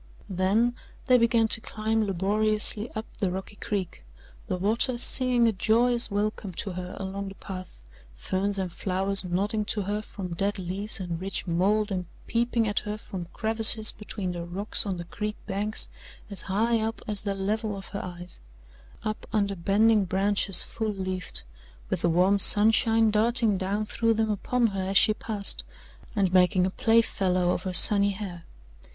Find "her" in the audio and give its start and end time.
6.71-6.95, 9.83-10.01, 12.79-12.97, 17.89-18.03, 24.65-24.81, 27.65-27.73